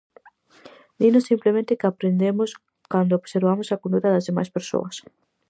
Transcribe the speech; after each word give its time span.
Dinos 0.99 1.27
simplemente 1.31 1.77
que 1.79 1.87
aprendemos 1.89 2.49
cando 2.93 3.17
observamos 3.21 3.67
a 3.69 3.81
conduta 3.83 4.13
das 4.13 4.25
demais 4.29 4.49
persoas. 4.57 4.95